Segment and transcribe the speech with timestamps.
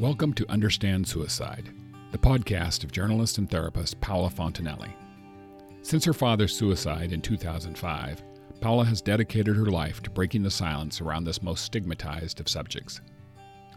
[0.00, 1.74] Welcome to Understand Suicide,
[2.10, 4.86] the podcast of journalist and therapist Paula Fontenelle.
[5.82, 8.22] Since her father's suicide in 2005,
[8.62, 13.02] Paula has dedicated her life to breaking the silence around this most stigmatized of subjects.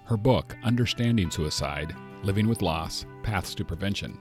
[0.06, 1.94] Her book, Understanding Suicide
[2.24, 4.18] Living with Loss Paths to Prevention,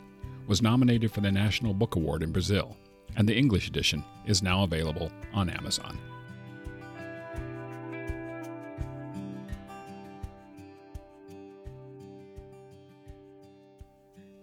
[0.49, 2.77] was nominated for the National Book Award in Brazil,
[3.15, 6.01] and the English edition is now available on Amazon.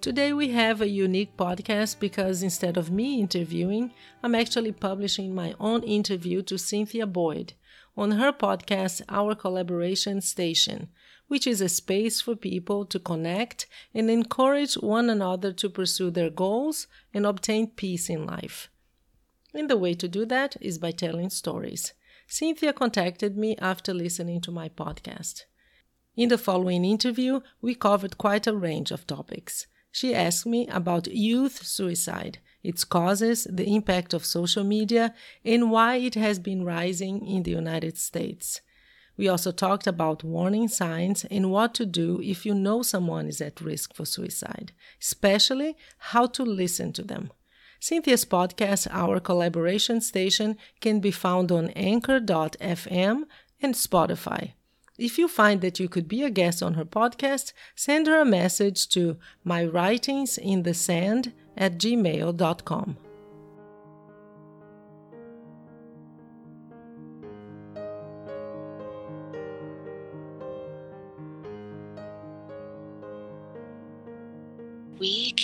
[0.10, 5.54] Today we have a unique podcast because instead of me interviewing, I'm actually publishing my
[5.60, 7.54] own interview to Cynthia Boyd
[7.96, 10.90] on her podcast, Our Collaboration Station,
[11.28, 16.32] which is a space for people to connect and encourage one another to pursue their
[16.32, 18.68] goals and obtain peace in life.
[19.54, 21.94] And the way to do that is by telling stories.
[22.26, 25.44] Cynthia contacted me after listening to my podcast.
[26.16, 29.68] In the following interview, we covered quite a range of topics.
[29.92, 35.96] She asked me about youth suicide, its causes, the impact of social media, and why
[35.96, 38.62] it has been rising in the United States.
[39.18, 43.42] We also talked about warning signs and what to do if you know someone is
[43.42, 47.32] at risk for suicide, especially how to listen to them.
[47.82, 53.24] Cynthia's podcast, Our Collaboration Station, can be found on anchor.fm
[53.62, 54.54] and Spotify.
[55.00, 58.26] If you find that you could be a guest on her podcast, send her a
[58.26, 62.98] message to mywritingsinthesand at gmail.com.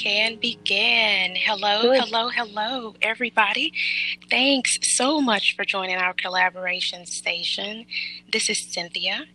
[0.05, 1.35] can begin.
[1.35, 2.03] Hello, Good.
[2.03, 3.73] hello, hello, everybody.
[4.29, 7.87] Thanks so much for joining our collaboration station.
[8.31, 9.25] This is Cynthia,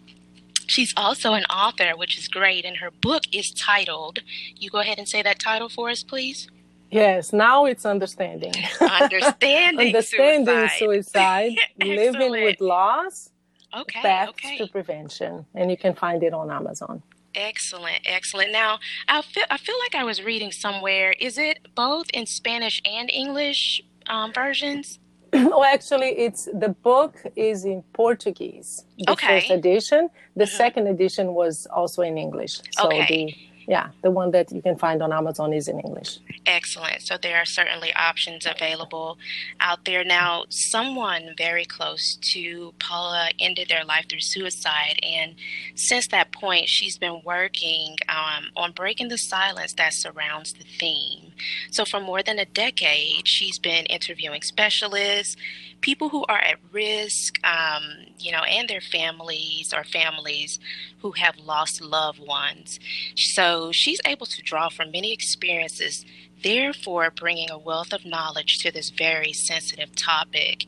[0.66, 4.18] She's also an author, which is great, and her book is titled,
[4.56, 6.48] you go ahead and say that title for us, please.
[6.90, 8.52] Yes, now it's understanding.
[8.80, 13.30] Understanding, understanding suicide, suicide living with loss,
[13.76, 14.58] okay, okay.
[14.58, 17.02] to prevention, and you can find it on Amazon.
[17.34, 18.52] Excellent, excellent.
[18.52, 21.12] Now, I feel I feel like I was reading somewhere.
[21.20, 24.98] Is it both in Spanish and English um, versions?
[25.32, 28.84] well, actually, it's the book is in Portuguese.
[28.98, 29.40] The okay.
[29.40, 30.08] first edition.
[30.34, 30.56] The mm-hmm.
[30.56, 32.60] second edition was also in English.
[32.70, 33.06] So okay.
[33.26, 36.18] the yeah, the one that you can find on Amazon is in English.
[36.46, 37.02] Excellent.
[37.02, 39.18] So there are certainly options available
[39.58, 40.04] out there.
[40.04, 45.00] Now, someone very close to Paula ended their life through suicide.
[45.02, 45.34] And
[45.74, 51.25] since that point, she's been working um, on breaking the silence that surrounds the theme.
[51.70, 55.36] So for more than a decade, she's been interviewing specialists,
[55.80, 57.82] people who are at risk, um,
[58.18, 60.58] you know, and their families or families
[61.00, 62.80] who have lost loved ones.
[63.14, 66.04] So she's able to draw from many experiences,
[66.42, 70.64] therefore bringing a wealth of knowledge to this very sensitive topic.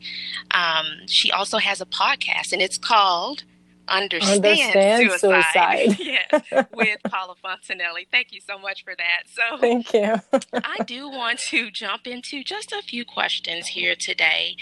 [0.51, 3.43] Um, she also has a podcast, and it's called
[3.89, 5.43] understand, understand suicide.
[5.53, 5.99] suicide.
[6.51, 7.95] yes, with Paula Fontenelle.
[8.11, 9.23] Thank you so much for that.
[9.27, 10.15] So, thank you.
[10.53, 14.55] I do want to jump into just a few questions here today.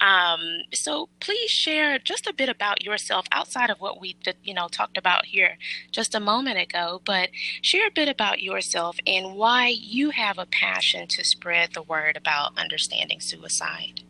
[0.00, 0.40] Um,
[0.72, 4.98] so, please share just a bit about yourself outside of what we, you know, talked
[4.98, 5.58] about here
[5.90, 7.00] just a moment ago.
[7.04, 7.30] But
[7.60, 12.16] share a bit about yourself and why you have a passion to spread the word
[12.16, 14.02] about understanding suicide.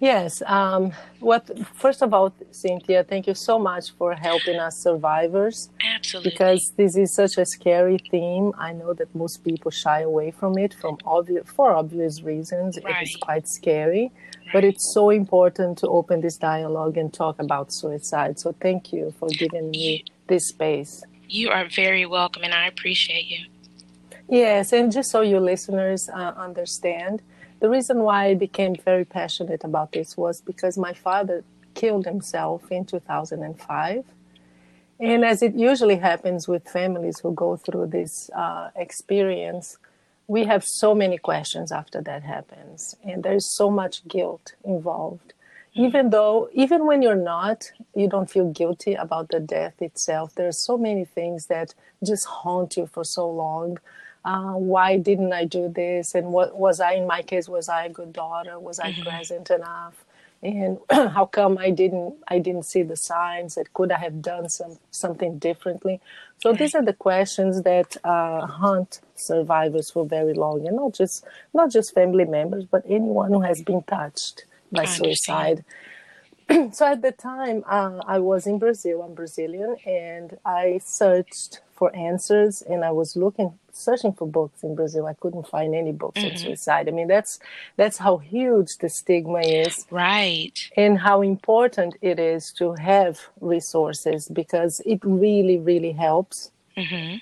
[0.00, 0.42] Yes.
[0.46, 5.68] Um, what first of all, Cynthia, thank you so much for helping us survivors.
[5.84, 6.30] Absolutely.
[6.30, 8.52] Because this is such a scary theme.
[8.56, 12.78] I know that most people shy away from it from obvious for obvious reasons.
[12.82, 13.02] Right.
[13.02, 14.10] It is quite scary.
[14.10, 14.52] Right.
[14.54, 18.40] But it's so important to open this dialogue and talk about suicide.
[18.40, 21.04] So thank you for giving me this space.
[21.28, 23.46] You are very welcome, and I appreciate you.
[24.30, 27.20] Yes, and just so your listeners uh, understand,
[27.60, 32.70] the reason why I became very passionate about this was because my father killed himself
[32.70, 34.04] in 2005.
[34.98, 39.78] And as it usually happens with families who go through this uh, experience,
[40.26, 42.96] we have so many questions after that happens.
[43.04, 45.32] And there's so much guilt involved.
[45.74, 50.34] Even though, even when you're not, you don't feel guilty about the death itself.
[50.34, 51.74] There are so many things that
[52.04, 53.78] just haunt you for so long
[54.24, 56.14] uh, why didn't I do this?
[56.14, 58.58] And what was I, in my case, was I a good daughter?
[58.58, 59.02] Was I mm-hmm.
[59.02, 60.04] present enough?
[60.42, 64.48] And how come I didn't, I didn't see the signs that could I have done
[64.48, 66.00] some, something differently?
[66.38, 71.24] So these are the questions that uh, haunt survivors for very long, and not just,
[71.52, 75.64] not just family members, but anyone who has been touched by suicide.
[76.72, 79.02] so at the time, uh, I was in Brazil.
[79.02, 84.74] I'm Brazilian, and I searched for answers, and I was looking searching for books in
[84.74, 85.06] Brazil.
[85.06, 86.32] I couldn't find any books mm-hmm.
[86.32, 86.88] on suicide.
[86.88, 87.40] I mean, that's
[87.76, 90.52] that's how huge the stigma is, right?
[90.76, 97.16] And how important it is to have resources because it really, really helps mm-hmm.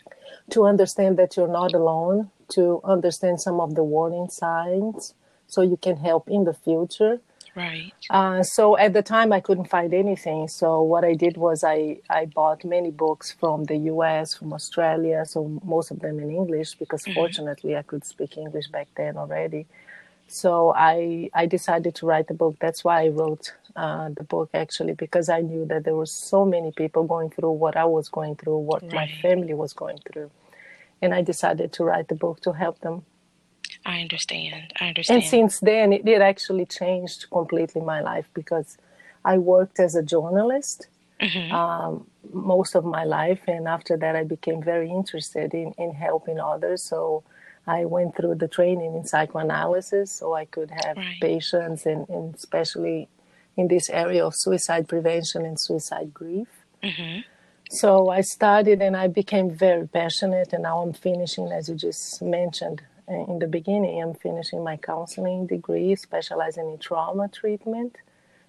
[0.50, 5.14] to understand that you're not alone, to understand some of the warning signs,
[5.46, 7.20] so you can help in the future.
[7.58, 7.92] Right.
[8.08, 10.46] Uh, so at the time, I couldn't find anything.
[10.46, 15.24] So what I did was I, I bought many books from the U.S., from Australia.
[15.26, 17.14] So most of them in English because mm-hmm.
[17.14, 19.66] fortunately I could speak English back then already.
[20.28, 22.54] So I I decided to write the book.
[22.60, 26.44] That's why I wrote uh, the book actually because I knew that there were so
[26.44, 28.92] many people going through what I was going through, what right.
[28.92, 30.30] my family was going through,
[31.02, 33.02] and I decided to write the book to help them
[33.88, 34.72] I understand.
[34.78, 35.22] I understand.
[35.22, 38.76] And since then, it, it actually changed completely my life because
[39.24, 40.88] I worked as a journalist
[41.20, 41.54] mm-hmm.
[41.54, 43.40] um, most of my life.
[43.48, 46.82] And after that, I became very interested in, in helping others.
[46.82, 47.24] So
[47.66, 51.20] I went through the training in psychoanalysis so I could have right.
[51.20, 53.08] patients, and, and, especially
[53.56, 56.48] in this area of suicide prevention and suicide grief.
[56.82, 57.20] Mm-hmm.
[57.70, 62.22] So I started and I became very passionate, and now I'm finishing, as you just
[62.22, 67.96] mentioned, in the beginning, I'm finishing my counseling degree, specializing in trauma treatment,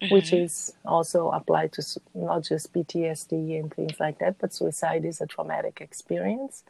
[0.00, 0.14] mm-hmm.
[0.14, 5.20] which is also applied to not just PTSD and things like that, but suicide is
[5.20, 6.62] a traumatic experience.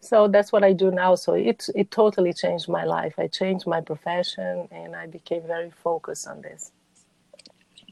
[0.00, 1.14] So that's what I do now.
[1.14, 3.14] So it it totally changed my life.
[3.18, 6.72] I changed my profession, and I became very focused on this.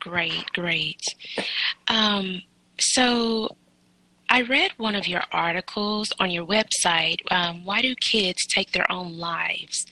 [0.00, 1.14] Great, great.
[1.88, 2.42] Um,
[2.81, 3.56] so
[4.30, 7.20] I read one of your articles on your website.
[7.30, 9.86] Um, Why do kids take their own lives?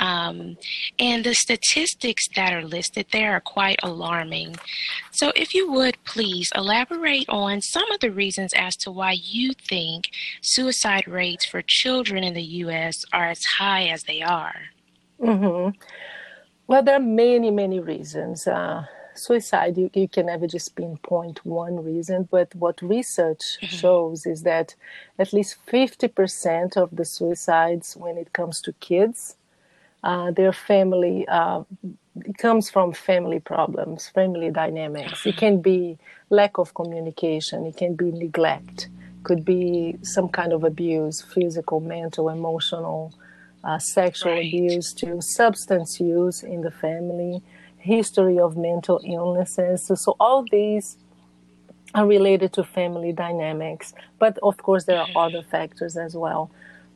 [0.00, 0.56] Um,
[0.98, 4.56] and the statistics that are listed there are quite alarming.
[5.12, 9.52] So, if you would please elaborate on some of the reasons as to why you
[9.68, 10.08] think
[10.42, 12.94] suicide rates for children in the U.S.
[13.12, 14.56] are as high as they are.
[15.20, 15.78] Mm-hmm.
[16.66, 18.46] Well, there are many, many reasons.
[18.46, 18.84] Uh,
[19.18, 23.76] suicide, you, you can never just pinpoint one reason, but what research mm-hmm.
[23.76, 24.74] shows is that
[25.18, 29.36] at least 50% of the suicides, when it comes to kids,
[30.04, 31.62] uh, their family, uh,
[32.24, 35.26] it comes from family problems, family dynamics.
[35.26, 35.98] It can be
[36.30, 38.88] lack of communication, it can be neglect,
[39.24, 43.12] could be some kind of abuse, physical, mental, emotional,
[43.64, 44.46] uh, sexual right.
[44.46, 47.42] abuse, to substance use in the family
[47.94, 49.76] history of mental illnesses.
[49.86, 50.86] So, so all these
[51.94, 56.50] are related to family dynamics, but of course there are other factors as well.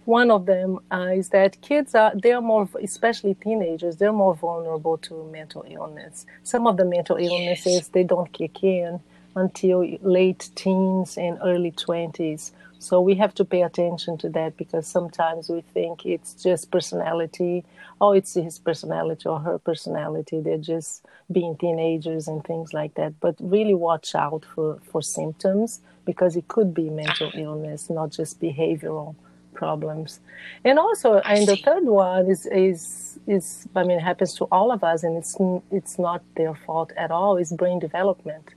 [0.04, 4.34] One of them uh, is that kids are they are more, especially teenagers, they're more
[4.34, 6.26] vulnerable to mental illness.
[6.42, 7.88] Some of the mental illnesses yes.
[7.94, 9.00] they don't kick in
[9.36, 14.86] until late teens and early twenties, So we have to pay attention to that because
[14.86, 17.62] sometimes we think it's just personality.
[18.00, 20.40] Oh, it's his personality or her personality.
[20.40, 23.20] They're just being teenagers and things like that.
[23.20, 28.40] But really watch out for, for symptoms because it could be mental illness, not just
[28.40, 29.14] behavioral
[29.52, 30.20] problems.
[30.64, 31.54] And also, I and see.
[31.54, 35.18] the third one is, is, is, I mean, it happens to all of us and
[35.18, 35.36] it's,
[35.70, 38.54] it's not their fault at all, is brain development.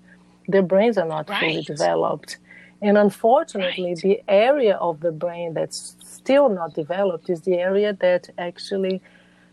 [0.48, 1.42] Their brains are not right.
[1.42, 2.38] fully developed
[2.84, 4.02] and unfortunately, right.
[4.02, 9.02] the area of the brain that's still not developed is the area that actually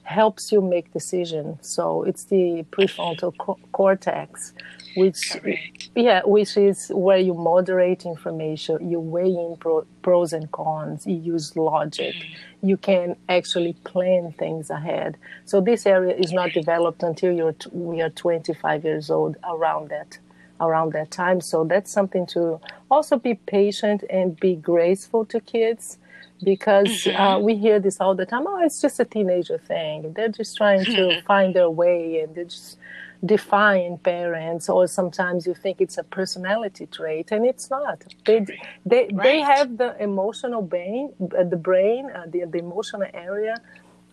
[0.03, 1.57] helps you make decisions.
[1.61, 4.53] So it's the prefrontal co- cortex,
[4.97, 5.91] which Correct.
[5.95, 11.17] yeah, which is where you moderate information, you weigh in pro- pros and cons, you
[11.17, 12.69] use logic, mm-hmm.
[12.69, 15.17] you can actually plan things ahead.
[15.45, 19.37] So this area is not developed until you're t- we are 25 years old.
[19.45, 20.19] Around that
[20.61, 21.41] around that time.
[21.41, 25.99] So that's something to also be patient and be graceful to kids
[26.43, 27.21] because mm-hmm.
[27.21, 28.47] uh, we hear this all the time.
[28.47, 30.13] Oh, it's just a teenager thing.
[30.15, 32.79] They're just trying to find their way and they're just
[33.25, 34.69] defying parents.
[34.69, 38.05] Or sometimes you think it's a personality trait, and it's not.
[38.25, 38.47] They
[38.87, 39.23] they right.
[39.23, 43.57] they have the emotional brain, uh, the brain, uh, the the emotional area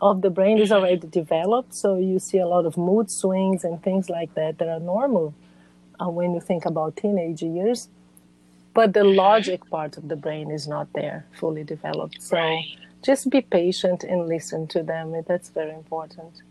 [0.01, 0.83] of the brain is mm-hmm.
[0.83, 1.73] already developed.
[1.73, 5.33] So you see a lot of mood swings and things like that that are normal
[6.05, 7.89] when you think about teenage years.
[8.73, 12.21] But the logic part of the brain is not there, fully developed.
[12.21, 12.63] So right.
[13.03, 15.15] just be patient and listen to them.
[15.27, 16.43] That's very important.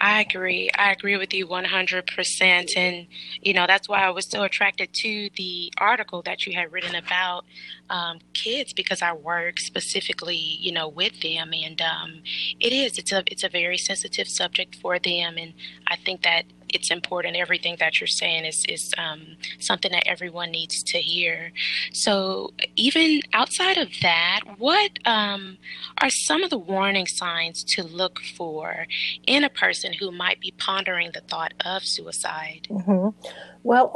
[0.00, 0.70] I agree.
[0.76, 2.76] I agree with you 100%.
[2.76, 3.06] And,
[3.40, 6.94] you know, that's why I was so attracted to the article that you had written
[6.94, 7.44] about
[7.88, 11.52] um, kids because I work specifically, you know, with them.
[11.54, 12.22] And um,
[12.58, 15.36] it is, it's a, it's a very sensitive subject for them.
[15.38, 15.54] And
[15.86, 17.36] I think that it's important.
[17.36, 21.52] Everything that you're saying is is um, something that everyone needs to hear.
[21.92, 25.58] So even outside of that, what um,
[25.98, 28.86] are some of the warning signs to look for
[29.26, 32.68] in a person who might be pondering the thought of suicide?
[32.70, 33.08] Mm-hmm.
[33.62, 33.92] Well,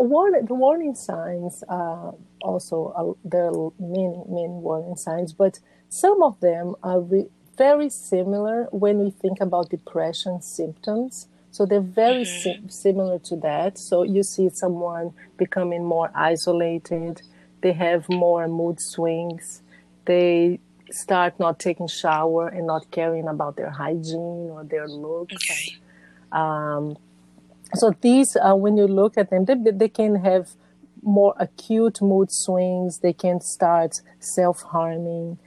[0.46, 2.12] the warning signs uh,
[2.42, 7.00] also uh, there are many many warning signs, but some of them are.
[7.00, 11.28] Re- very similar when we think about depression symptoms.
[11.54, 12.66] So they're very mm-hmm.
[12.66, 13.78] similar to that.
[13.78, 17.22] So you see someone becoming more isolated,
[17.60, 19.62] they have more mood swings,
[20.04, 20.58] they
[20.90, 25.36] start not taking shower and not caring about their hygiene or their looks.
[25.36, 25.76] Okay.
[26.32, 26.96] Um,
[27.74, 30.48] so these, uh, when you look at them, they, they can have
[31.04, 32.98] more acute mood swings.
[32.98, 35.38] They can start self-harming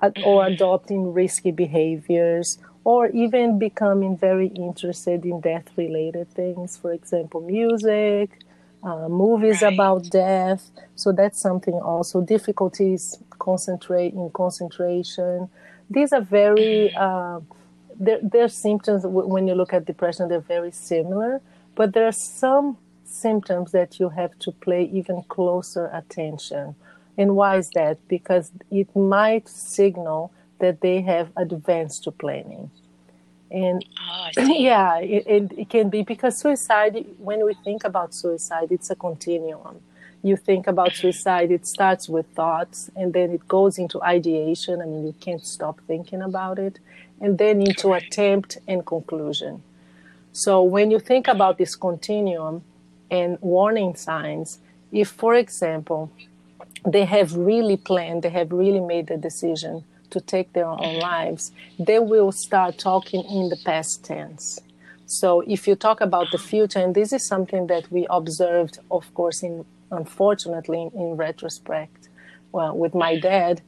[0.00, 0.54] uh, or mm-hmm.
[0.54, 8.38] adopting risky behaviors or even becoming very interested in death related things, for example, music,
[8.82, 9.72] uh, movies right.
[9.72, 10.70] about death.
[10.94, 15.48] So that's something also difficulties concentrate in concentration.
[15.88, 17.40] These are very uh,
[17.98, 21.40] their, their symptoms when you look at depression they're very similar,
[21.74, 26.74] but there are some symptoms that you have to pay even closer attention.
[27.16, 27.98] And why is that?
[28.08, 32.70] Because it might signal that they have advanced to planning.
[33.50, 38.68] And oh, yeah, it, it, it, can be because suicide, when we think about suicide,
[38.70, 39.80] it's a continuum.
[40.22, 44.80] You think about suicide, it starts with thoughts and then it goes into ideation.
[44.80, 46.78] I mean, you can't stop thinking about it.
[47.20, 49.62] And then into attempt and conclusion.
[50.32, 52.64] So when you think about this continuum
[53.10, 54.58] and warning signs,
[54.90, 56.10] if, for example,
[56.84, 61.52] they have really planned, they have really made the decision to take their own lives,
[61.78, 64.60] they will start talking in the past tense.
[65.06, 69.12] So if you talk about the future, and this is something that we observed, of
[69.14, 72.08] course, in unfortunately in, retrospect,
[72.52, 73.60] well, with my dad,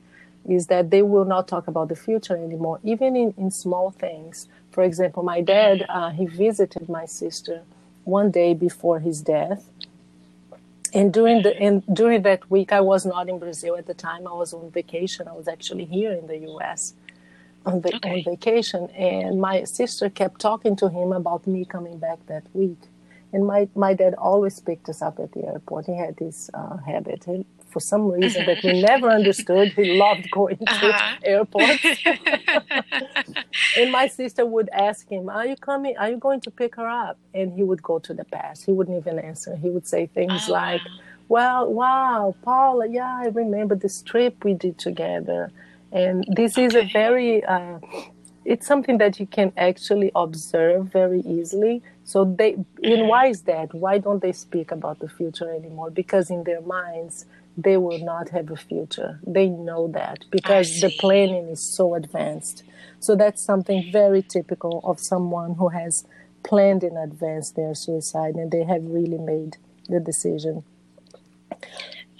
[0.49, 4.49] is that they will not talk about the future anymore, even in, in small things.
[4.71, 7.63] For example, my dad, uh, he visited my sister
[8.05, 9.69] one day before his death,
[10.97, 14.27] and during the and during that week i was not in brazil at the time.
[14.29, 15.29] I was on vacation.
[15.29, 16.39] I was actually here in the
[16.73, 16.95] us
[17.67, 18.11] on, the, okay.
[18.19, 18.91] on vacation.
[18.91, 22.79] And my sister kept talking to him about me coming back that week.
[23.33, 25.87] And my, my dad always picked us up at the airport.
[25.87, 27.25] He had this uh, habit.
[27.27, 29.71] He, for some reason that we never understood.
[29.73, 31.17] He loved going to uh-huh.
[31.23, 31.85] airports.
[33.77, 35.95] and my sister would ask him, Are you coming?
[35.99, 37.19] Are you going to pick her up?
[37.35, 38.65] And he would go to the past.
[38.65, 39.57] He wouldn't even answer.
[39.57, 40.81] He would say things oh, like,
[41.29, 45.53] Well, wow, Paula, yeah, I remember this trip we did together.
[45.93, 46.65] And this okay.
[46.65, 47.79] is a very, uh,
[48.47, 51.83] it's something that you can actually observe very easily.
[52.05, 53.75] So they, and why is that?
[53.75, 55.91] Why don't they speak about the future anymore?
[55.91, 57.27] Because in their minds,
[57.57, 59.19] they will not have a future.
[59.27, 62.63] They know that because the planning is so advanced.
[63.01, 66.05] So that's something very typical of someone who has
[66.45, 69.57] planned in advance their suicide and they have really made
[69.89, 70.65] the decision.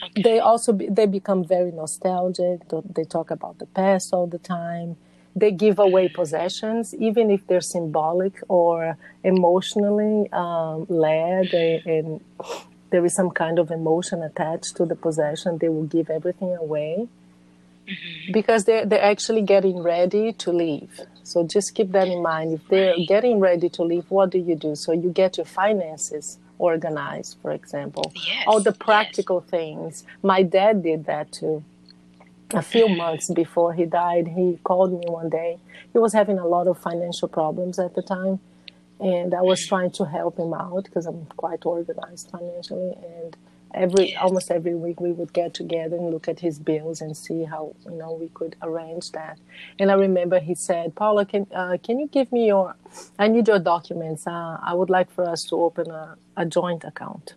[0.03, 0.23] Okay.
[0.23, 2.61] They also be, they become very nostalgic.
[2.95, 4.97] They talk about the past all the time.
[5.35, 12.21] They give away possessions, even if they're symbolic or emotionally um, led, and
[12.91, 15.59] there is some kind of emotion attached to the possession.
[15.59, 17.09] They will give everything away
[17.87, 18.33] mm-hmm.
[18.33, 21.01] because they're they're actually getting ready to leave.
[21.23, 22.53] So just keep that in mind.
[22.55, 24.77] If they're getting ready to leave, what do you do?
[24.77, 28.13] So you get your finances organized, for example.
[28.15, 29.51] Yes, All the practical yes.
[29.51, 30.05] things.
[30.23, 31.65] My dad did that too.
[32.53, 35.59] A few months before he died, he called me one day.
[35.93, 38.39] He was having a lot of financial problems at the time,
[39.01, 42.95] and I was trying to help him out because I'm quite organized financially.
[42.97, 43.37] And
[43.75, 47.45] every almost every week we would get together and look at his bills and see
[47.45, 49.39] how you know we could arrange that.
[49.79, 52.75] And i remember he said paula can uh, can you give me your
[53.19, 54.27] i need your documents.
[54.27, 57.35] Uh, i would like for us to open a, a joint account.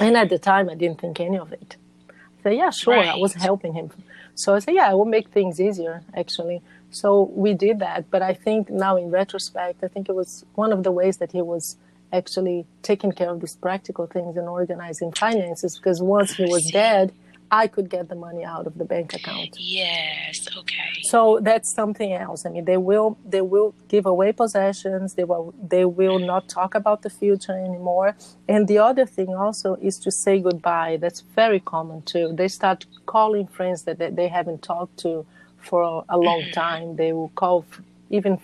[0.00, 1.76] And at the time i didn't think any of it.
[2.10, 2.94] I said yeah sure.
[2.94, 3.08] Right.
[3.08, 3.90] i was helping him.
[4.34, 6.60] So i said yeah i will make things easier actually
[7.00, 10.72] so we did that but i think now in retrospect i think it was one
[10.72, 11.76] of the ways that he was
[12.12, 17.12] actually taking care of these practical things and organizing finances because once he was dead,
[17.50, 19.56] I could get the money out of the bank account.
[19.58, 20.90] Yes, okay.
[21.02, 22.44] So that's something else.
[22.44, 25.14] I mean, they will they will give away possessions.
[25.14, 28.16] They will they will not talk about the future anymore.
[28.48, 30.98] And the other thing also is to say goodbye.
[31.00, 32.32] That's very common too.
[32.34, 35.24] They start calling friends that they haven't talked to
[35.66, 36.52] for a long mm-hmm.
[36.52, 36.96] time.
[36.96, 37.64] They will call
[38.10, 38.38] even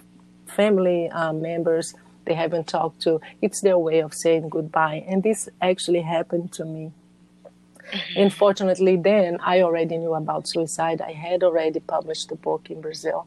[0.47, 3.21] family uh, members they haven't talked to.
[3.41, 5.05] It's their way of saying goodbye.
[5.09, 6.93] And this actually happened to me.
[7.93, 8.21] Mm-hmm.
[8.21, 11.01] Unfortunately, then I already knew about suicide.
[11.01, 13.27] I had already published a book in Brazil.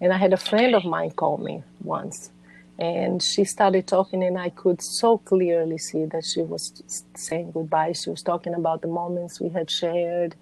[0.00, 2.30] And I had a friend of mine call me once.
[2.78, 6.82] And she started talking, and I could so clearly see that she was
[7.14, 7.92] saying goodbye.
[7.92, 10.34] She was talking about the moments we had shared.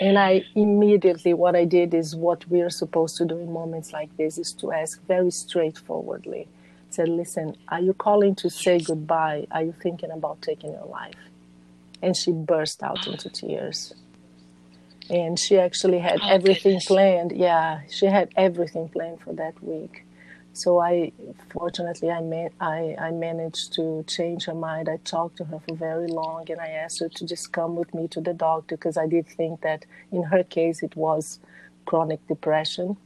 [0.00, 4.14] And I immediately, what I did is what we're supposed to do in moments like
[4.16, 6.48] this is to ask very straightforwardly
[6.90, 9.46] said, Listen, are you calling to say goodbye?
[9.50, 11.14] Are you thinking about taking your life?
[12.02, 13.94] And she burst out into tears.
[15.08, 16.86] And she actually had oh, everything goodness.
[16.86, 17.32] planned.
[17.32, 20.04] Yeah, she had everything planned for that week.
[20.56, 21.12] So I,
[21.50, 24.88] fortunately, I, man, I, I managed to change her mind.
[24.88, 27.92] I talked to her for very long, and I asked her to just come with
[27.92, 31.40] me to the doctor because I did think that in her case it was
[31.84, 32.96] chronic depression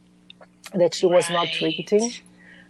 [0.75, 2.13] that she was not treating.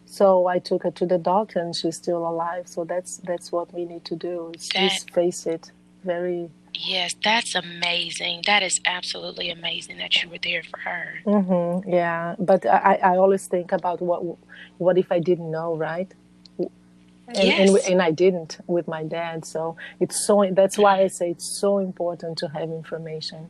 [0.07, 2.66] So I took her to the doctor, and she's still alive.
[2.66, 4.53] So that's that's what we need to do.
[4.55, 5.73] Is that, face it.
[6.05, 6.51] Very.
[6.74, 8.42] Yes, that's amazing.
[8.46, 11.14] That is absolutely amazing that you were there for her.
[11.26, 14.22] Mm-hmm, yeah, but I, I always think about what
[14.78, 16.12] what if I didn't know, right?
[16.59, 16.68] And,
[17.37, 17.68] yes.
[17.68, 19.44] and, and I didn't with my dad.
[19.44, 23.48] So it's so that's why I say it's so important to have information.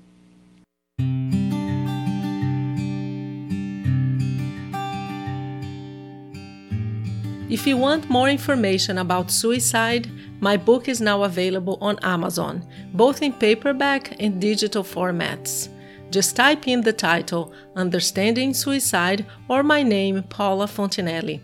[7.48, 10.08] If you want more information about suicide,
[10.40, 15.68] my book is now available on Amazon, both in paperback and digital formats.
[16.10, 21.38] Just type in the title Understanding Suicide or my name, Paula Fontenelle.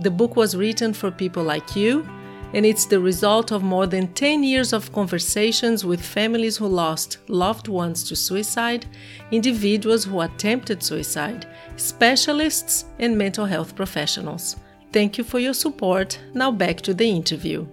[0.00, 2.06] The book was written for people like you,
[2.52, 7.18] and it's the result of more than 10 years of conversations with families who lost
[7.28, 8.86] loved ones to suicide,
[9.30, 14.56] individuals who attempted suicide, specialists, and mental health professionals.
[14.92, 16.18] Thank you for your support.
[16.34, 17.66] Now back to the interview.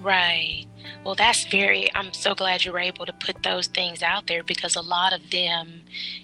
[0.00, 0.66] Right.
[1.04, 4.42] Well, that's very, I'm so glad you were able to put those things out there
[4.42, 5.82] because a lot of them,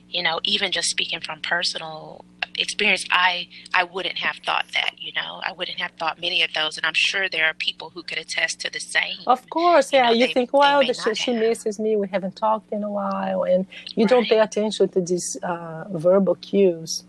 [0.09, 2.25] you know, even just speaking from personal
[2.59, 6.55] experience, I, I wouldn't have thought that, you know, I wouldn't have thought many of
[6.55, 6.79] those.
[6.79, 9.19] And I'm sure there are people who could attest to the same.
[9.27, 9.93] Of course.
[9.93, 10.05] Yeah.
[10.05, 11.97] You, know, you they, think, well, she, she misses me.
[11.97, 13.45] We haven't talked in a while.
[13.45, 14.09] And you right.
[14.09, 17.05] don't pay attention to these uh, verbal cues.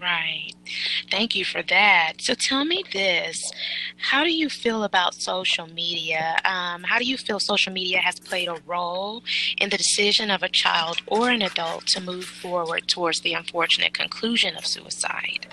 [0.00, 0.52] Right.
[1.10, 2.14] Thank you for that.
[2.18, 3.50] So tell me this
[3.98, 6.36] How do you feel about social media?
[6.44, 9.22] Um, how do you feel social media has played a role
[9.58, 13.94] in the decision of a child or an adult to move forward towards the unfortunate
[13.94, 15.46] conclusion of suicide?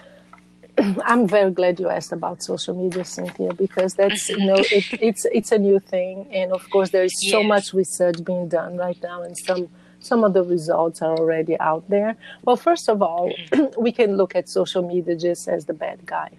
[1.06, 5.26] I'm very glad you asked about social media, Cynthia, because that's you know it, it's
[5.26, 7.48] it's a new thing, and of course there is so yes.
[7.48, 9.70] much research being done right now, and some
[10.04, 12.16] some of the results are already out there.
[12.44, 13.32] Well, first of all,
[13.78, 16.32] we can look at social media just as the bad guy.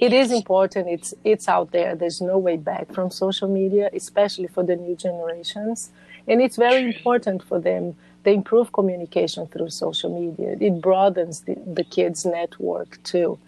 [0.00, 0.88] it is important.
[0.88, 1.94] It's it's out there.
[1.94, 5.90] There's no way back from social media, especially for the new generations,
[6.28, 7.96] and it's very important for them.
[8.24, 10.56] They improve communication through social media.
[10.60, 13.38] It broadens the, the kids' network too,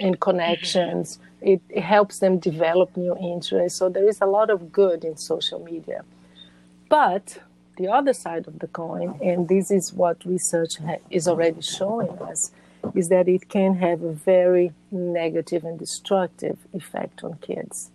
[0.00, 1.16] and connections.
[1.16, 1.48] Mm-hmm.
[1.52, 3.78] It, it helps them develop new interests.
[3.78, 6.04] So there is a lot of good in social media,
[6.88, 7.38] but
[7.78, 12.10] the other side of the coin, and this is what research ha- is already showing
[12.30, 12.50] us,
[12.94, 17.90] is that it can have a very negative and destructive effect on kids.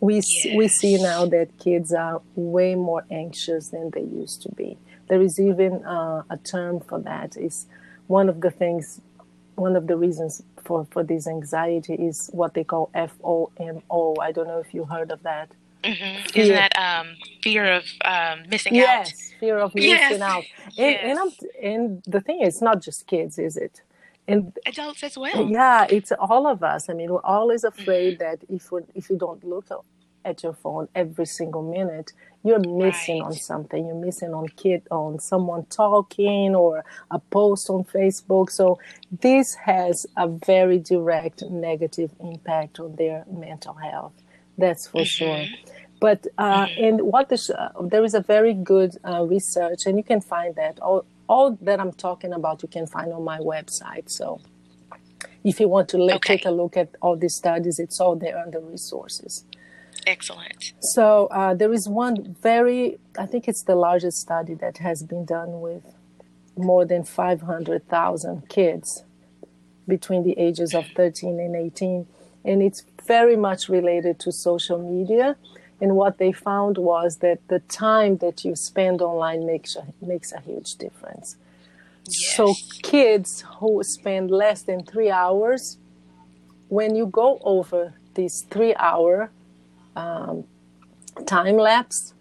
[0.00, 0.56] We, yes.
[0.56, 4.78] we see now that kids are way more anxious than they used to be.
[5.08, 7.36] There is even uh, a term for that.
[7.36, 7.66] Is
[8.06, 9.00] one of the things,
[9.56, 14.14] one of the reasons for, for this anxiety is what they call FOMO.
[14.20, 15.50] I don't know if you heard of that.
[15.84, 16.38] Mm-hmm.
[16.38, 19.06] Isn't that um, fear of um, missing yes, out?
[19.06, 20.20] Yes, fear of missing yes.
[20.20, 20.44] out.
[20.66, 21.18] And, yes.
[21.62, 23.82] and, and the thing is, not just kids, is it?
[24.28, 25.48] and adults as well.
[25.48, 26.90] Yeah, it's all of us.
[26.90, 28.24] I mean, we're always afraid mm-hmm.
[28.24, 29.66] that if we if you don't look
[30.24, 32.12] at your phone every single minute,
[32.44, 33.28] you're missing right.
[33.28, 33.86] on something.
[33.86, 38.50] You're missing on kid on someone talking or a post on Facebook.
[38.50, 38.78] So
[39.10, 44.12] this has a very direct negative impact on their mental health.
[44.58, 45.04] That's for mm-hmm.
[45.04, 45.44] sure.
[46.00, 46.84] But uh, mm-hmm.
[46.84, 50.54] and what this, uh, there is a very good uh, research, and you can find
[50.56, 54.10] that all all that I'm talking about you can find on my website.
[54.10, 54.40] So
[55.44, 56.36] if you want to okay.
[56.36, 59.44] take a look at all these studies, it's all there under resources.
[60.06, 60.72] Excellent.
[60.80, 65.24] So uh, there is one very, I think it's the largest study that has been
[65.24, 65.82] done with
[66.56, 69.04] more than 500,000 kids
[69.86, 72.06] between the ages of 13 and 18.
[72.44, 75.36] And it's very much related to social media
[75.80, 80.32] and what they found was that the time that you spend online makes a, makes
[80.32, 81.36] a huge difference.
[82.06, 82.36] Yes.
[82.36, 85.78] So kids who spend less than three hours,
[86.68, 89.30] when you go over this three hour
[89.94, 90.44] um,
[91.26, 92.14] time lapse,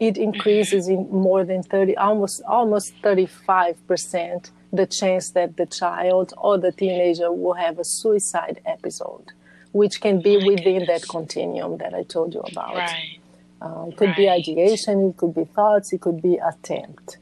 [0.00, 6.32] it increases in more than 30, almost almost 35 percent the chance that the child
[6.38, 9.32] or the teenager will have a suicide episode
[9.72, 11.02] which can be within goodness.
[11.02, 12.76] that continuum that I told you about.
[12.76, 13.18] Right.
[13.60, 14.16] Uh, it could right.
[14.16, 17.18] be ideation, it could be thoughts, it could be attempt.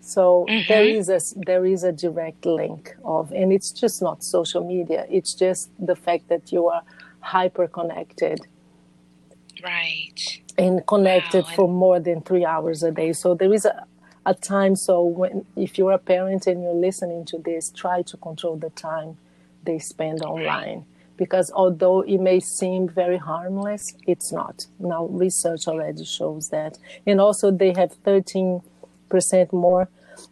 [0.00, 0.68] So mm-hmm.
[0.68, 5.06] there is a there is a direct link of, and it's just not social media.
[5.08, 6.82] It's just the fact that you are
[7.20, 8.40] hyper connected,
[9.64, 11.54] right, and connected wow.
[11.56, 13.14] for more than three hours a day.
[13.14, 13.86] So there is a
[14.26, 14.76] a time.
[14.76, 18.70] So when if you're a parent and you're listening to this, try to control the
[18.70, 19.16] time
[19.64, 20.84] they spend online
[21.16, 24.66] because although it may seem very harmless, it's not.
[24.78, 26.78] Now, research already shows that.
[27.06, 28.62] And also, they have 13%
[29.52, 29.88] more,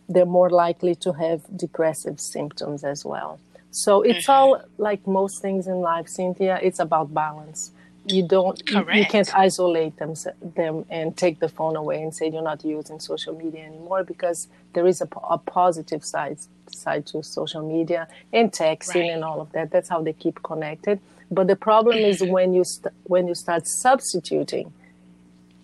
[0.09, 3.39] they're more likely to have depressive symptoms as well.
[3.71, 4.33] So it's mm-hmm.
[4.33, 7.73] all like most things in life, Cynthia, it's about balance.
[8.07, 8.99] You don't, Correct.
[8.99, 12.99] you can't isolate them, them and take the phone away and say you're not using
[12.99, 16.39] social media anymore because there is a, a positive side
[16.71, 19.11] side to social media and texting right.
[19.11, 19.71] and all of that.
[19.71, 20.99] That's how they keep connected.
[21.31, 24.73] But the problem is when you st- when you start substituting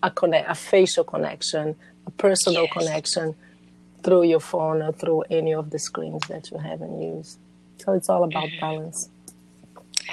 [0.01, 1.75] a connect, a facial connection,
[2.07, 2.73] a personal yes.
[2.73, 3.35] connection
[4.03, 7.37] through your phone or through any of the screens that you haven't used.
[7.77, 8.59] So it's all about mm-hmm.
[8.59, 9.09] balance.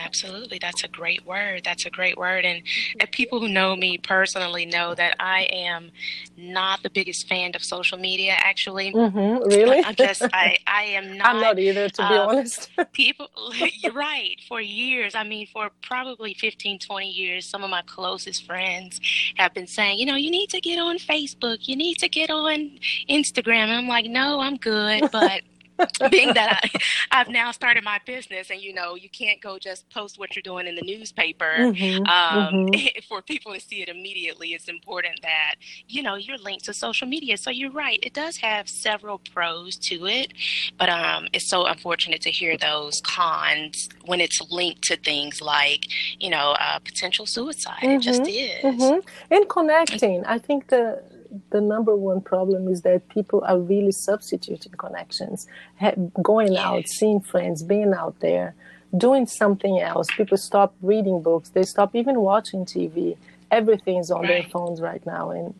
[0.06, 0.58] Absolutely.
[0.60, 1.62] That's a great word.
[1.64, 2.44] That's a great word.
[2.44, 2.62] And,
[3.00, 5.90] and, people who know me personally know that I am
[6.36, 8.92] not the biggest fan of social media, actually.
[8.92, 9.82] Mm-hmm, really?
[9.82, 11.26] I'm just, I, I am not.
[11.28, 12.70] I'm not either, to be uh, honest.
[12.92, 13.28] people,
[13.82, 14.36] you're right.
[14.48, 19.00] For years, I mean, for probably 15, 20 years, some of my closest friends
[19.36, 22.30] have been saying, you know, you need to get on Facebook, you need to get
[22.30, 22.78] on
[23.10, 23.66] Instagram.
[23.68, 25.10] And I'm like, no, I'm good.
[25.16, 25.42] But
[26.10, 26.78] being that I,
[27.20, 30.42] I've now started my business, and you know, you can't go just post what you're
[30.42, 33.00] doing in the newspaper mm-hmm, um, mm-hmm.
[33.08, 34.52] for people to see it immediately.
[34.52, 35.56] It's important that
[35.88, 37.36] you know you're linked to social media.
[37.36, 40.32] So you're right; it does have several pros to it,
[40.78, 45.86] but um, it's so unfortunate to hear those cons when it's linked to things like
[46.20, 47.82] you know uh, potential suicide.
[47.82, 48.82] Mm-hmm, it just mm-hmm, is.
[48.82, 49.34] Mm-hmm.
[49.34, 51.02] And connecting, I think the
[51.50, 55.46] the number one problem is that people are really substituting connections,
[56.22, 58.54] going out, seeing friends, being out there,
[58.96, 60.06] doing something else.
[60.16, 61.50] People stop reading books.
[61.50, 63.16] They stop even watching TV.
[63.50, 64.28] Everything's on right.
[64.28, 65.54] their phones right now, and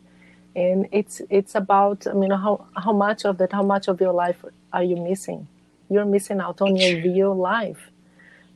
[0.55, 4.13] and it's it's about I mean how how much of that, how much of your
[4.13, 5.47] life are you missing?
[5.89, 7.91] You're missing out on your real life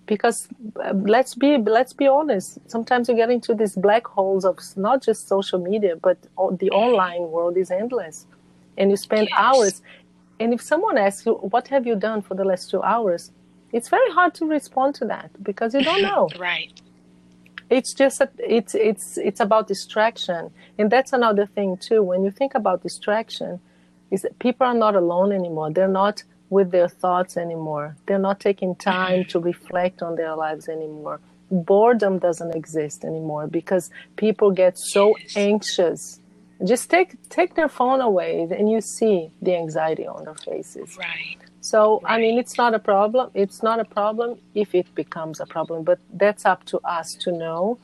[0.06, 0.48] because
[0.84, 5.02] uh, let's be let's be honest sometimes you get into these black holes of not
[5.02, 6.18] just social media but
[6.58, 8.26] the online world is endless
[8.78, 9.40] and you spend yes.
[9.40, 9.82] hours
[10.40, 13.32] and if someone asks you what have you done for the last two hours
[13.72, 16.30] it's very hard to respond to that because you don't know.
[16.38, 16.72] right.
[17.70, 22.04] It's just a, it's it's it's about distraction, and that's another thing too.
[22.04, 23.62] When you think about distraction,
[24.10, 25.72] is that people are not alone anymore.
[25.72, 27.96] They're not with their thoughts anymore.
[28.06, 31.20] They're not taking time to reflect on their lives anymore.
[31.50, 36.20] Boredom doesn't exist anymore because people get so anxious.
[36.64, 40.96] Just take take their phone away, and you see the anxiety on their faces.
[40.98, 41.38] Right.
[41.62, 43.32] So I mean, it's not a problem.
[43.34, 47.32] It's not a problem if it becomes a problem, but that's up to us to
[47.32, 47.80] know.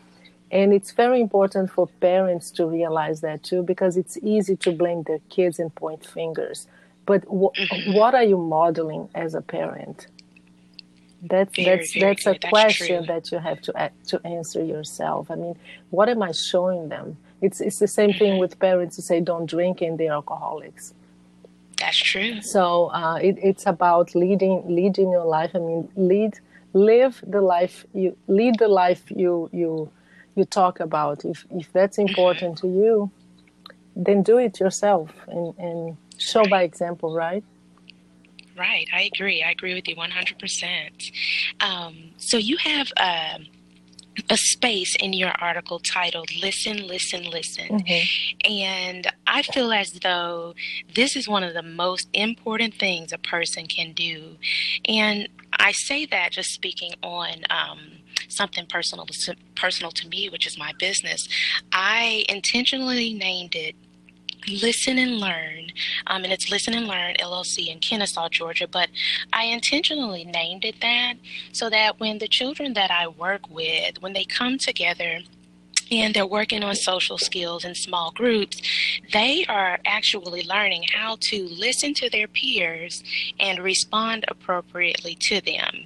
[0.51, 5.03] And it's very important for parents to realize that too, because it's easy to blame
[5.03, 6.67] their kids and point fingers.
[7.07, 7.93] But wh- Mm-hmm.
[7.93, 10.07] what are you modeling as a parent?
[11.23, 12.41] That's Very, that's very that's a good.
[12.49, 15.31] Question that you have to to answer yourself.
[15.31, 15.55] I mean,
[15.89, 17.17] what am I showing them?
[17.41, 20.93] It's it's the same thing with parents who say don't drink and they're alcoholics.
[21.79, 22.41] That's true.
[22.41, 25.51] So uh, it, it's about leading leading your life.
[25.55, 26.39] I mean, lead
[26.73, 29.91] live the life you lead the life you you
[30.35, 31.25] you talk about.
[31.25, 33.11] If if that's important to you,
[33.95, 37.43] then do it yourself and and show by example, right?
[38.57, 38.87] Right.
[38.93, 39.43] I agree.
[39.43, 41.11] I agree with you 100%.
[41.61, 43.47] Um, so you have um
[44.29, 47.83] a space in your article titled Listen, Listen, Listen.
[48.43, 50.55] And I feel as though
[50.95, 54.37] this is one of the most important things a person can do.
[54.85, 57.79] And I say that just speaking on um,
[58.27, 59.07] something personal
[59.55, 61.27] personal to me, which is my business.
[61.71, 63.75] I intentionally named it
[64.49, 65.71] Listen and Learn,
[66.07, 68.67] um, and it's Listen and Learn LLC in Kennesaw, Georgia.
[68.67, 68.89] But
[69.33, 71.15] I intentionally named it that
[71.51, 75.19] so that when the children that I work with, when they come together
[75.91, 78.61] and they're working on social skills in small groups,
[79.13, 83.03] they are actually learning how to listen to their peers
[83.39, 85.85] and respond appropriately to them.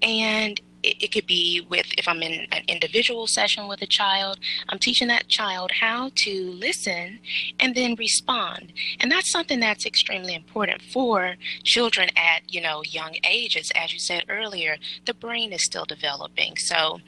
[0.00, 4.38] And it, it could be with if I'm in an individual session with a child,
[4.68, 7.20] I'm teaching that child how to listen
[7.60, 8.72] and then respond.
[9.00, 13.70] And that's something that's extremely important for children at, you know, young ages.
[13.74, 16.56] As you said earlier, the brain is still developing.
[16.56, 17.00] So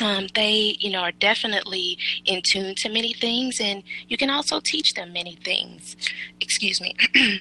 [0.00, 4.60] um, they, you know, are definitely in tune to many things, and you can also
[4.62, 5.96] teach them many things.
[6.40, 6.94] Excuse me.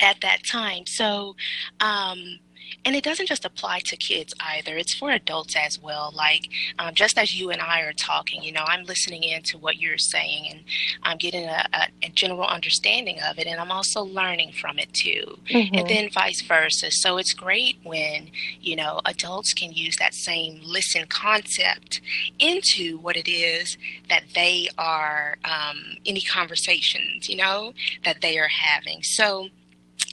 [0.00, 0.86] at that time.
[0.86, 1.36] So,
[1.80, 2.38] um,
[2.84, 4.76] and it doesn't just apply to kids either.
[4.76, 6.12] It's for adults as well.
[6.14, 9.58] Like, um, just as you and I are talking, you know, I'm listening in to
[9.58, 10.64] what you're saying and
[11.02, 13.46] I'm getting a, a, a general understanding of it.
[13.46, 15.38] And I'm also learning from it too.
[15.78, 16.90] And then vice versa.
[16.90, 22.00] So it's great when, you know, adults can use that same listen concept
[22.38, 27.72] into what it is that they are, um, any conversations, you know,
[28.04, 29.02] that they are having.
[29.02, 29.48] So,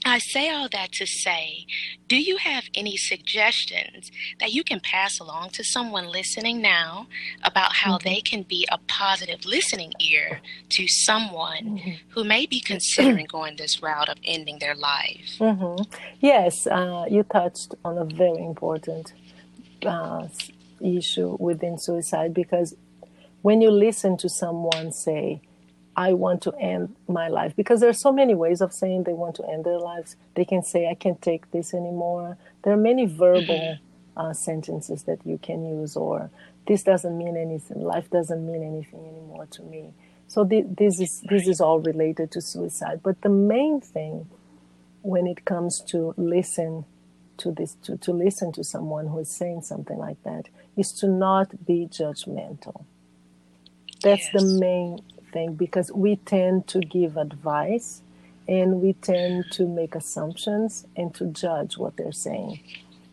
[0.03, 1.67] I say all that to say,
[2.07, 7.07] do you have any suggestions that you can pass along to someone listening now
[7.43, 8.09] about how Mm-hmm.
[8.09, 11.91] they can be a positive listening ear to someone Mm-hmm.
[12.09, 15.35] who may be considering going this route of ending their life?
[15.37, 15.75] hmm
[16.19, 19.13] Yes, uh, you touched on a very important
[19.85, 20.27] uh,
[20.83, 22.75] issue within suicide because
[23.43, 25.41] when you listen to someone say,
[25.95, 29.13] I want to end my life, because there are so many ways of saying they
[29.13, 30.15] want to end their lives.
[30.35, 32.37] They can say, I can't take this anymore.
[32.63, 33.77] There are many verbal
[34.15, 36.31] uh, sentences that you can use, or
[36.67, 37.81] this doesn't mean anything.
[37.81, 39.93] Life doesn't mean anything anymore to me.
[40.27, 43.01] So thi- this is this is all related to suicide.
[43.03, 44.27] But the main thing
[45.01, 46.85] when it comes to listen
[47.37, 51.07] to this to, to listen to someone who is saying something like that is to
[51.07, 52.85] not be judgmental
[54.03, 54.99] that's the main
[55.31, 58.01] thing because we tend to give advice
[58.47, 62.59] and we tend to make assumptions and to judge what they're saying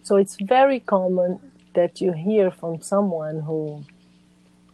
[0.03, 1.39] so it's very common
[1.75, 3.85] that you hear from someone who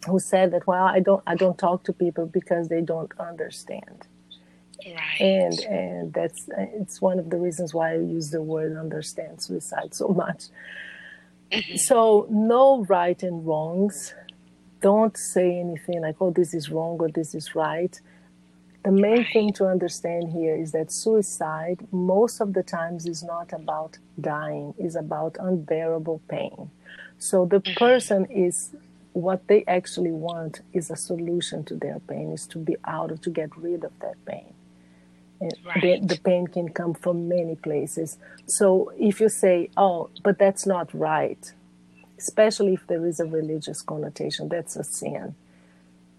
[0.07, 4.07] who said that well i don't i don't talk to people because they don't understand
[4.87, 5.21] Right.
[5.21, 9.95] and and that's it's one of the reasons why I use the word understand suicide
[9.95, 10.47] so much.
[11.51, 11.77] Mm-hmm.
[11.77, 14.15] So no right and wrongs.
[14.81, 18.01] Don't say anything like oh this is wrong or this is right.
[18.85, 19.27] The main Right.
[19.33, 24.75] thing to understand here is that suicide most of the times is not about dying,
[24.77, 26.71] is about unbearable pain.
[27.19, 27.79] So the mm-hmm.
[27.79, 28.75] person is
[29.15, 33.23] what they actually want is a solution to their pain, is to be out of
[33.23, 34.53] to get rid of that pain.
[35.41, 38.19] And the, the pain can come from many places.
[38.47, 41.53] So if you say, oh, but that's not right,
[42.19, 45.35] especially if there is a religious connotation, that's a sin.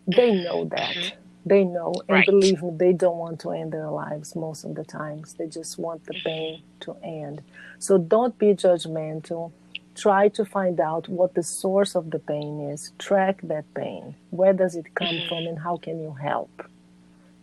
[0.08, 0.95] They know that.
[0.95, 1.15] Mm-hmm.
[1.47, 2.25] They know, and Right.
[2.25, 5.34] believe me, they don't want to end their lives most of the times.
[5.34, 6.27] They just want the mm-hmm.
[6.27, 7.41] pain to end.
[7.77, 9.51] So don't be judgmental.
[9.95, 12.91] Try to find out what the source of the pain is.
[12.97, 14.15] Track that pain.
[14.31, 15.27] Where does it come mm-hmm.
[15.27, 16.67] from, and how can you help?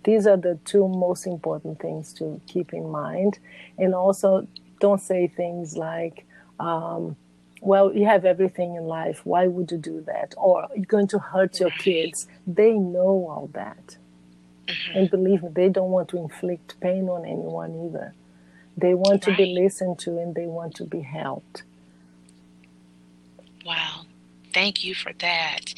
[0.04, 3.38] These are the two most important things to keep in mind.
[3.78, 4.48] And also,
[4.80, 6.26] don't say things like,
[6.58, 7.16] um,
[7.62, 9.20] well, you have everything in life.
[9.24, 10.34] Why would you do that?
[10.36, 12.26] Or you're going to hurt your kids.
[12.44, 13.96] They know all that.
[14.94, 18.14] And believe me, they don't want to inflict pain on anyone either.
[18.76, 21.62] They want to be listened to and they want to be helped.
[23.64, 24.06] Wow.
[24.52, 25.72] Thank you for that.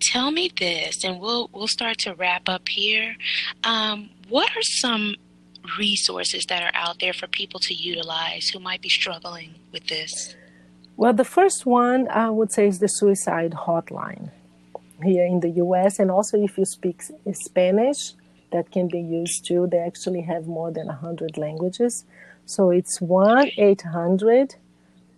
[0.00, 3.16] Tell me this, and we'll we'll start to wrap up here.
[3.64, 5.16] Um, what are some
[5.76, 10.36] resources that are out there for people to utilize who might be struggling with this?
[10.96, 14.30] Well, the first one I would say is the suicide hotline
[15.02, 15.98] here in the US.
[15.98, 18.14] And also, if you speak eh, Spanish,
[18.52, 19.66] that can be used too.
[19.66, 22.04] They actually have more than 100 languages.
[22.44, 24.56] So it's 1 800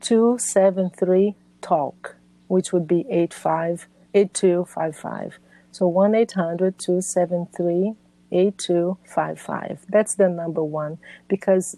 [0.00, 2.16] 273 TALK,
[2.48, 5.38] which would be 85 8255.
[5.72, 7.94] So 1 800 273
[8.30, 9.87] 8255.
[9.88, 11.76] That's the number one because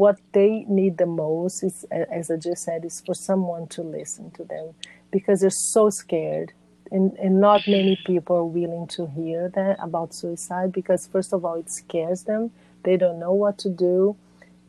[0.00, 4.30] what they need the most is, as I just said, is for someone to listen
[4.30, 4.72] to them
[5.10, 6.54] because they're so scared.
[6.90, 11.44] And, and not many people are willing to hear that about suicide because, first of
[11.44, 12.50] all, it scares them.
[12.82, 14.16] They don't know what to do.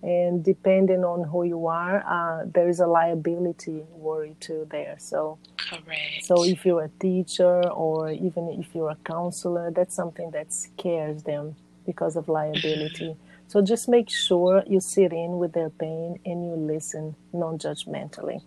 [0.04, 4.98] And depending on who you are, uh, there is a liability worry too there.
[5.00, 6.26] So, Correct.
[6.26, 11.24] so if you're a teacher or even if you're a counselor, that's something that scares
[11.24, 13.16] them because of liability.
[13.52, 18.42] So just make sure you sit in with their pain and you listen non-judgmentally.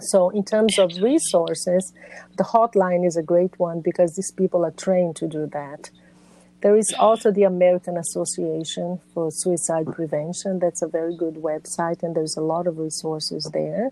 [0.00, 1.92] So in terms of resources,
[2.38, 5.90] the hotline is a great one because these people are trained to do that.
[6.62, 10.58] There is also the American Association for Suicide Prevention.
[10.58, 13.90] That's a very good website, and there's a lot of resources there.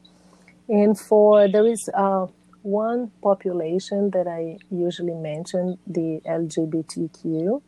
[0.66, 2.28] And for there is uh,
[2.62, 7.60] one population that I usually mention, the LGBTQ,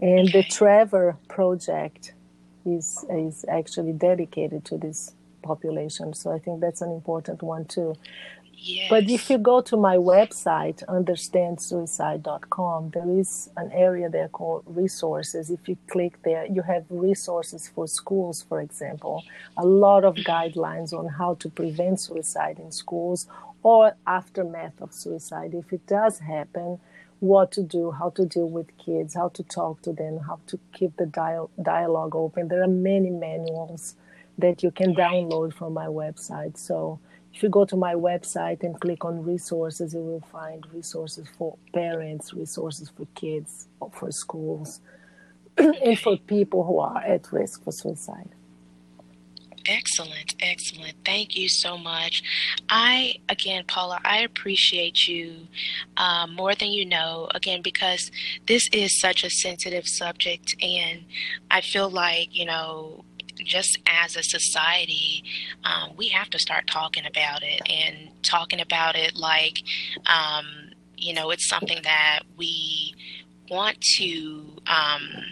[0.00, 2.14] and the Trevor Project
[2.66, 6.14] is is actually dedicated to this population.
[6.14, 7.94] So I think that's an important one too.
[8.52, 8.88] yes.
[8.90, 15.50] But if you go to my website, understandsuicide.com, there is an area there called resources.
[15.50, 19.22] If you click there, you have resources for schools, for example,
[19.56, 23.26] a lot of guidelines on how to prevent suicide in schools
[23.62, 25.54] or aftermath of suicide.
[25.54, 26.78] If it does happen,
[27.24, 30.60] what to do, how to deal with kids, how to talk to them, how to
[30.74, 32.48] keep the dial- dialogue open.
[32.48, 33.96] There are many manuals
[34.38, 36.58] that you can download from my website.
[36.58, 37.00] So
[37.34, 41.56] if you go to my website and click on resources, you will find resources for
[41.74, 44.80] parents, resources for kids, for schools,
[45.58, 48.33] and for people who are at risk for suicide.
[49.66, 50.94] Excellent, excellent.
[51.06, 52.22] Thank you so much.
[52.68, 55.48] I, again, Paula, I appreciate you
[55.96, 58.10] um, more than you know, again, because
[58.46, 61.04] this is such a sensitive subject, and
[61.50, 63.04] I feel like, you know,
[63.42, 65.24] just as a society,
[65.64, 69.62] um, we have to start talking about it and talking about it like,
[70.06, 70.46] um,
[70.96, 72.94] you know, it's something that we
[73.50, 74.44] want to.
[74.66, 75.24] Um,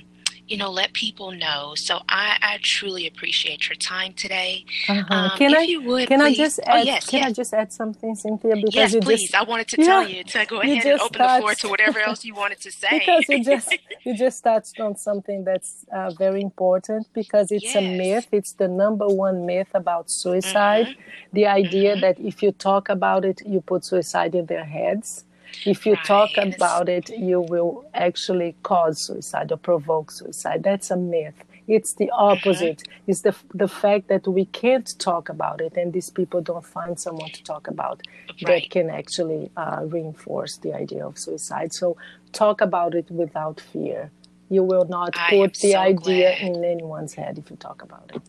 [0.49, 1.73] you know, let people know.
[1.77, 4.65] So I, I truly appreciate your time today.
[4.89, 5.05] Uh-huh.
[5.15, 7.29] Um, can if I you would, can I please- just oh, add yes, can yes.
[7.29, 8.55] I just add something, Cynthia?
[8.57, 9.21] Because yes, please.
[9.23, 10.17] just I wanted to tell Yeah.
[10.19, 12.71] you to go ahead and open the floor touched- to whatever else you wanted to
[12.73, 12.99] say.
[12.99, 17.81] because you just you just touched on something that's uh, very important because it's a
[17.81, 20.89] myth it's the number one myth about suicide
[21.33, 22.01] the idea Mhm.
[22.01, 25.25] that if you talk about it you put suicide in their heads
[25.65, 30.91] if you Right, talk about it you will actually cause suicide or provoke suicide that's
[30.91, 35.77] a myth it's the opposite it's the the fact that we can't talk about it
[35.77, 38.03] and these people don't find someone to talk about
[38.43, 41.73] that can actually uh, reinforce the idea of suicide.
[41.73, 41.97] So
[42.33, 44.13] talk about it without fear.
[44.49, 46.39] You will not I put the so idea glad.
[46.39, 48.23] in anyone's head if you talk about it.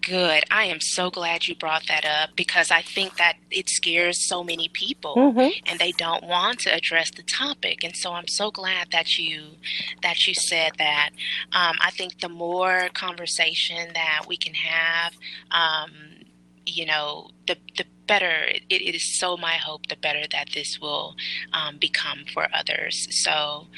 [0.00, 0.44] Good.
[0.50, 4.42] I am so glad you brought that up because I think that it scares so
[4.44, 5.16] many people.
[5.16, 5.52] Mhm.
[5.66, 9.56] and they don't want to address the topic and so i'm so glad that you
[10.02, 11.10] that you said that
[11.52, 15.12] um, i think the more conversation that we can have
[15.50, 15.90] um,
[16.66, 18.46] you know the the better.
[18.48, 21.14] It, it is so my hope the better that this will
[21.52, 23.06] um, become for others.
[23.10, 23.68] So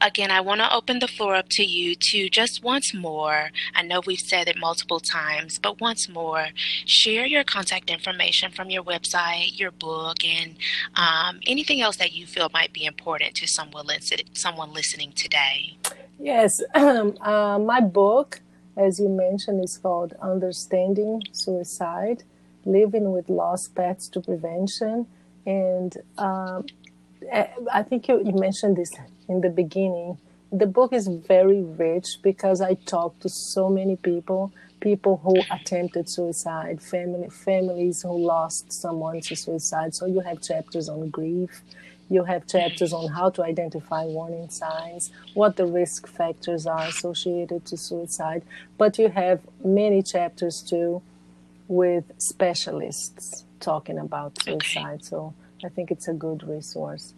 [0.00, 3.82] again i want to open the floor up to you to just once more i
[3.82, 6.48] know we've said it multiple times but once more
[6.84, 10.56] share your contact information from your website your book and
[10.94, 15.76] um, anything else that you feel might be important to someone listening someone listening today.
[16.18, 18.40] Yes uh, my book
[18.76, 22.22] as you mentioned is called understanding suicide
[22.64, 25.06] living with loss paths to prevention.
[25.46, 26.66] And um,
[27.30, 28.92] eh, I think you, you mentioned this
[29.28, 30.18] in the beginning.
[30.52, 36.08] The book is very rich because I talked to so many people, people who attempted
[36.08, 39.94] suicide, family, families who lost someone to suicide.
[39.94, 41.62] So you have chapters on grief,
[42.08, 47.64] you have chapters on how to identify warning signs, what the risk factors are associated
[47.66, 48.42] to suicide,
[48.76, 51.00] but you have many chapters too
[51.70, 54.94] with specialists talking about suicide.
[54.94, 55.02] Okay.
[55.04, 57.14] So I think it's a good resource.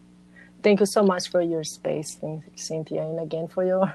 [0.63, 2.19] Thank you so much for your space,
[2.55, 3.95] Cynthia, and again for your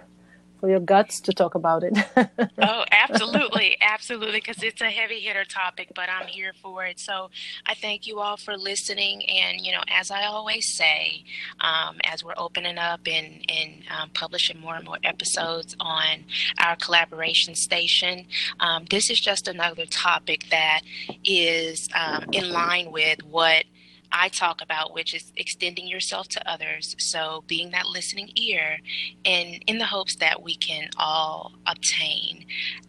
[0.59, 1.97] for your guts to talk about it.
[2.61, 6.99] oh, absolutely, absolutely, because it's a heavy hitter topic, but I'm here for it.
[6.99, 7.29] So
[7.65, 9.27] I thank you all for listening.
[9.29, 11.23] And you know, as I always say,
[11.61, 16.25] um, as we're opening up and and um, publishing more and more episodes on
[16.59, 18.25] our collaboration station,
[18.59, 20.81] um, this is just another topic that
[21.23, 23.65] is um, in line with what
[24.11, 26.95] I talk about, which is extending yourself to others.
[26.99, 28.79] So, being that listening ear,
[29.25, 32.45] and in the hopes that we can all obtain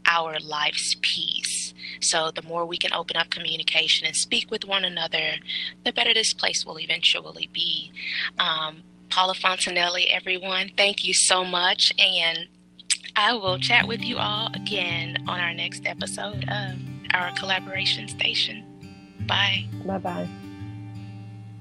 [0.06, 1.74] our life's peace.
[2.00, 5.34] So, the more we can open up communication and speak with one another,
[5.84, 7.92] the better this place will eventually be.
[8.38, 11.92] Um, Paula Fontenelle, everyone, thank you so much.
[11.98, 12.48] And
[13.16, 16.78] I will chat with you all again on our next episode of
[17.14, 18.64] our collaboration station.
[19.26, 19.66] Bye.
[19.84, 20.28] Bye bye.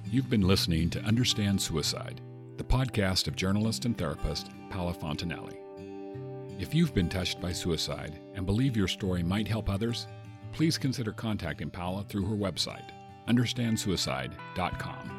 [0.10, 2.22] You've been listening to Understand Suicide,
[2.56, 5.50] the podcast of journalist and therapist Paula Fontenelle.
[6.58, 10.08] If you've been touched by suicide and believe your story might help others,
[10.54, 12.90] please consider contacting Paula through her website,
[13.28, 15.17] understandsuicide.com.